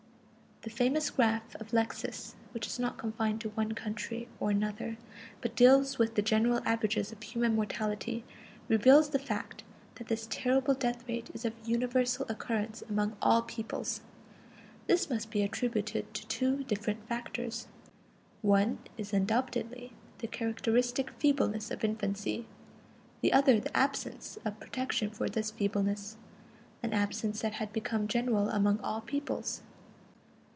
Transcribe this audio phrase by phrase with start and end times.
[0.63, 4.95] The famous graph of Lexis, which is not confined to one country or another,
[5.41, 8.23] but deals with the general averages of human mortality,
[8.67, 9.63] reveals the fact
[9.95, 14.01] that this terrible death rate is of universal occurrence among all peoples.
[14.85, 17.65] This must be attributed to two different factors.
[18.43, 22.45] One is undoubtedly the characteristic feebleness of infancy;
[23.21, 26.17] the other the absence of protection for this feebleness,
[26.83, 29.63] an absence that had become general among all peoples.